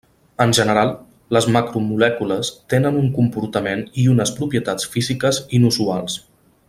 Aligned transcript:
En 0.43 0.53
general, 0.59 0.93
les 1.37 1.47
macromolècules 1.55 2.49
tenen 2.75 2.97
un 3.03 3.11
comportament 3.19 3.85
i 4.05 4.07
unes 4.15 4.33
propietats 4.41 4.89
físiques 4.95 5.43
inusuals. 5.61 6.19